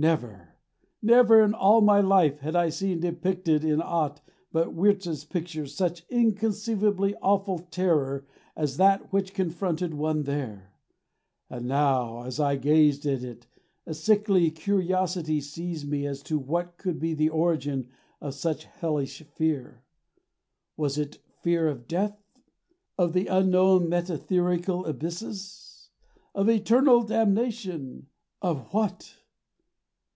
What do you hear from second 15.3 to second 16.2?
seized me